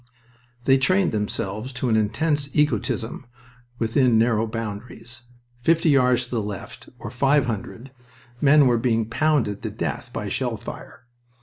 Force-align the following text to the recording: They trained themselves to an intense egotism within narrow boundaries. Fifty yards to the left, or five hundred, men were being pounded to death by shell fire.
They 0.63 0.79
trained 0.79 1.11
themselves 1.11 1.71
to 1.73 1.87
an 1.87 1.95
intense 1.95 2.49
egotism 2.55 3.27
within 3.77 4.17
narrow 4.17 4.47
boundaries. 4.47 5.21
Fifty 5.61 5.91
yards 5.91 6.25
to 6.25 6.31
the 6.31 6.41
left, 6.41 6.89
or 6.97 7.11
five 7.11 7.45
hundred, 7.45 7.91
men 8.41 8.65
were 8.65 8.79
being 8.79 9.07
pounded 9.07 9.61
to 9.61 9.69
death 9.69 10.11
by 10.11 10.27
shell 10.27 10.57
fire. 10.57 11.05